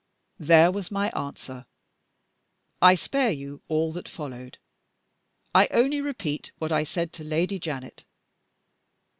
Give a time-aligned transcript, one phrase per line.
[0.39, 1.67] There was my answer.
[2.81, 4.57] I spare you all that followed.
[5.53, 8.05] I only repeat what I said to Lady Janet.